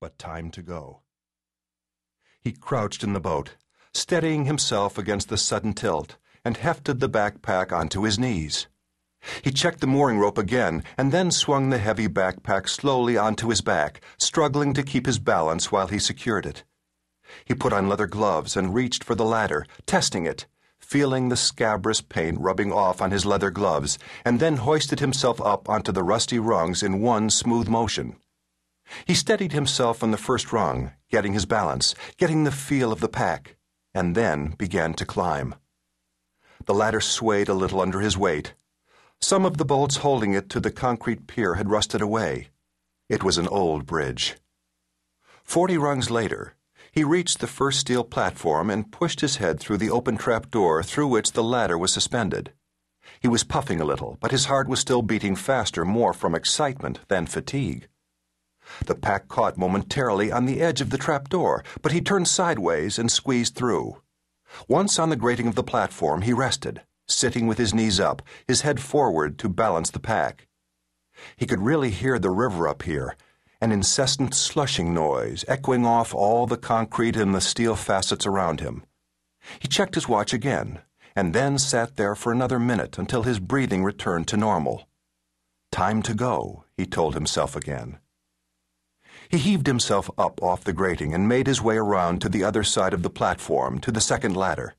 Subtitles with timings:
[0.00, 1.00] but time to go.
[2.40, 3.56] He crouched in the boat,
[3.92, 8.68] steadying himself against the sudden tilt, and hefted the backpack onto his knees.
[9.42, 13.60] He checked the mooring rope again and then swung the heavy backpack slowly onto his
[13.60, 16.62] back, struggling to keep his balance while he secured it.
[17.44, 20.46] He put on leather gloves and reached for the ladder, testing it,
[20.78, 25.68] feeling the scabrous paint rubbing off on his leather gloves, and then hoisted himself up
[25.68, 28.16] onto the rusty rungs in one smooth motion.
[29.04, 33.08] He steadied himself on the first rung, getting his balance, getting the feel of the
[33.08, 33.56] pack,
[33.94, 35.54] and then began to climb.
[36.66, 38.54] The ladder swayed a little under his weight.
[39.20, 42.48] Some of the bolts holding it to the concrete pier had rusted away.
[43.08, 44.36] It was an old bridge.
[45.44, 46.54] Forty rungs later,
[46.90, 50.82] he reached the first steel platform and pushed his head through the open trap door
[50.82, 52.52] through which the ladder was suspended.
[53.20, 57.00] He was puffing a little, but his heart was still beating faster more from excitement
[57.08, 57.88] than fatigue.
[58.86, 62.98] The pack caught momentarily on the edge of the trap door, but he turned sideways
[62.98, 64.02] and squeezed through.
[64.68, 68.62] Once on the grating of the platform, he rested, sitting with his knees up, his
[68.62, 70.46] head forward to balance the pack.
[71.36, 73.16] He could really hear the river up here,
[73.60, 78.84] an incessant slushing noise echoing off all the concrete and the steel facets around him.
[79.58, 80.80] He checked his watch again,
[81.14, 84.88] and then sat there for another minute until his breathing returned to normal.
[85.72, 87.98] Time to go, he told himself again.
[89.28, 92.62] He heaved himself up off the grating and made his way around to the other
[92.62, 94.74] side of the platform, to the second ladder.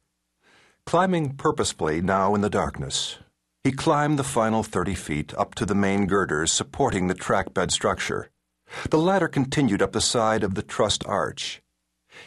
[0.85, 3.17] Climbing purposefully now in the darkness,
[3.63, 7.71] he climbed the final thirty feet up to the main girders supporting the track bed
[7.71, 8.29] structure.
[8.89, 11.61] The ladder continued up the side of the trussed arch.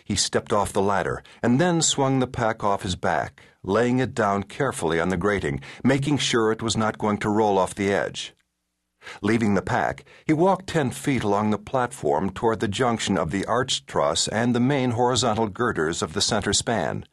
[0.05, 4.15] He stepped off the ladder and then swung the pack off his back, laying it
[4.15, 7.93] down carefully on the grating, making sure it was not going to roll off the
[7.93, 8.35] edge.
[9.23, 13.45] Leaving the pack, he walked ten feet along the platform toward the junction of the
[13.47, 17.05] arched truss and the main horizontal girders of the center span.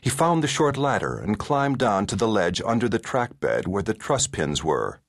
[0.00, 3.66] He found the short ladder and climbed down to the ledge under the track bed
[3.66, 5.00] where the truss pins were.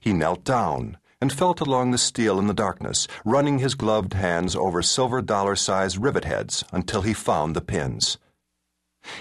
[0.00, 4.54] He knelt down and felt along the steel in the darkness, running his gloved hands
[4.54, 8.18] over silver dollar sized rivet heads until he found the pins.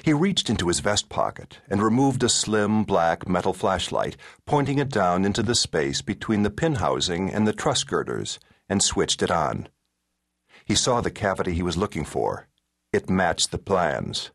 [0.04, 4.90] He reached into his vest pocket and removed a slim black metal flashlight, pointing it
[4.90, 8.40] down into the space between the pin housing and the truss girders,
[8.70, 9.70] and switched it on.
[10.66, 12.48] He saw the cavity he was looking for.
[12.92, 14.32] It matched the plans.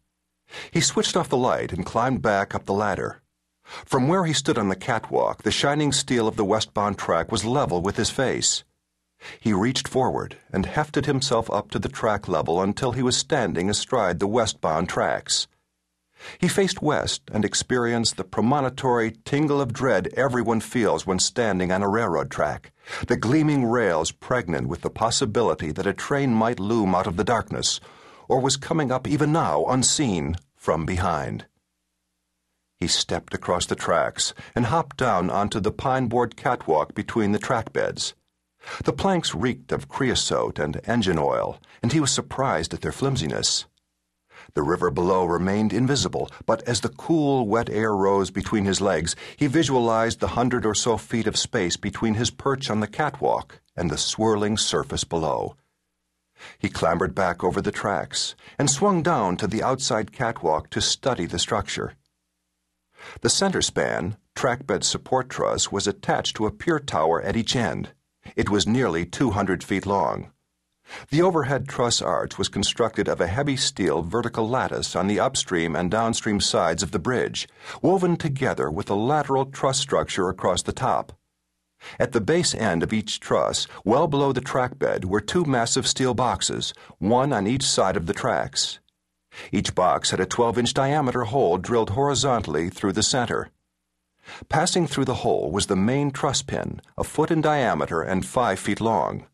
[0.70, 3.22] He switched off the light and climbed back up the ladder.
[3.64, 7.44] From where he stood on the catwalk, the shining steel of the westbound track was
[7.44, 8.64] level with his face.
[9.38, 13.70] He reached forward and hefted himself up to the track level until he was standing
[13.70, 15.46] astride the westbound tracks.
[16.38, 21.82] He faced west and experienced the premonitory tingle of dread everyone feels when standing on
[21.82, 22.72] a railroad track,
[23.06, 27.24] the gleaming rails pregnant with the possibility that a train might loom out of the
[27.24, 27.80] darkness,
[28.28, 31.46] or was coming up even now unseen from behind.
[32.78, 37.38] He stepped across the tracks and hopped down onto the pine board catwalk between the
[37.38, 38.14] track beds.
[38.84, 43.66] The planks reeked of creosote and engine oil, and he was surprised at their flimsiness.
[44.54, 49.16] The river below remained invisible, but as the cool, wet air rose between his legs,
[49.36, 53.60] he visualized the hundred or so feet of space between his perch on the catwalk
[53.76, 55.56] and the swirling surface below.
[56.58, 61.26] He clambered back over the tracks and swung down to the outside catwalk to study
[61.26, 61.94] the structure.
[63.20, 67.92] The center span, trackbed support truss, was attached to a pier tower at each end.
[68.36, 70.30] It was nearly 200 feet long.
[71.10, 75.74] The overhead truss arch was constructed of a heavy steel vertical lattice on the upstream
[75.74, 77.48] and downstream sides of the bridge,
[77.80, 81.12] woven together with a lateral truss structure across the top.
[81.98, 85.86] At the base end of each truss, well below the track bed, were two massive
[85.86, 88.78] steel boxes, one on each side of the tracks.
[89.50, 93.50] Each box had a 12 inch diameter hole drilled horizontally through the center.
[94.48, 98.58] Passing through the hole was the main truss pin, a foot in diameter and five
[98.58, 99.26] feet long.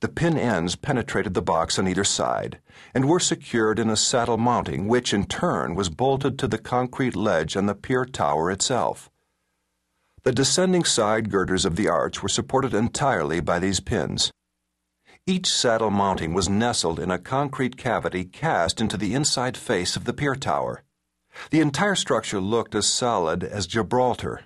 [0.00, 2.60] The pin ends penetrated the box on either side
[2.94, 7.16] and were secured in a saddle mounting, which in turn was bolted to the concrete
[7.16, 9.10] ledge on the pier tower itself.
[10.24, 14.30] The descending side girders of the arch were supported entirely by these pins.
[15.26, 20.04] Each saddle mounting was nestled in a concrete cavity cast into the inside face of
[20.04, 20.82] the pier tower.
[21.50, 24.42] The entire structure looked as solid as Gibraltar,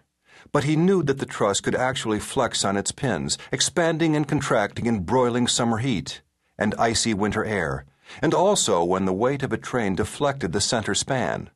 [0.53, 4.87] but he knew that the truss could actually flex on its pins, expanding and contracting
[4.87, 6.23] in broiling summer heat
[6.59, 7.87] and icy winter air,
[8.21, 11.51] and also when the weight of a train deflected the center span.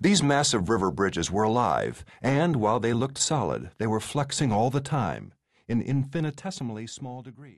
[0.00, 4.70] These massive river bridges were alive, and while they looked solid, they were flexing all
[4.70, 5.32] the time,
[5.68, 7.54] in infinitesimally small degrees.